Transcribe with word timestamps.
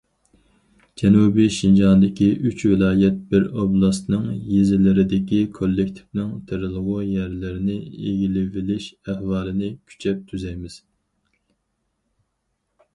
جەنۇبىي 0.99 1.49
شىنجاڭدىكى 1.55 2.29
ئۈچ 2.51 2.63
ۋىلايەت، 2.71 3.19
بىر 3.33 3.45
ئوبلاستنىڭ 3.49 4.23
يېزىلىرىدىكى 4.53 5.41
كوللېكتىپنىڭ 5.59 6.33
تېرىلغۇ 6.53 6.97
يەرلىرىنى 7.09 7.77
ئىگىلىۋېلىش 7.91 8.91
ئەھۋالىنى 9.11 9.73
كۈچەپ 9.93 10.25
تۈزەيمىز. 10.33 10.81